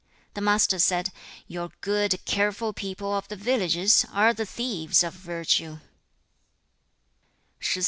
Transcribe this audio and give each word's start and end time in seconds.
The 0.33 0.41
Master 0.41 0.79
said, 0.79 1.11
'Your 1.45 1.69
good, 1.81 2.19
careful 2.25 2.73
people 2.73 3.13
of 3.15 3.27
the 3.27 3.35
villages 3.35 4.03
are 4.11 4.33
the 4.33 4.47
thieves 4.47 5.03
of 5.03 5.13
virtue.' 5.13 5.77